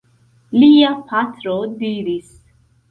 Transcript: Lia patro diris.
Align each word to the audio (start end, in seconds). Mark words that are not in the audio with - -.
Lia 0.61 0.89
patro 1.11 1.57
diris. 1.85 2.37